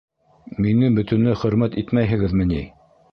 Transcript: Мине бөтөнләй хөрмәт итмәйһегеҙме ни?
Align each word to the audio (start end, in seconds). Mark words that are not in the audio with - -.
Мине 0.65 0.87
бөтөнләй 0.95 1.39
хөрмәт 1.43 1.77
итмәйһегеҙме 1.83 2.49
ни? 2.55 2.67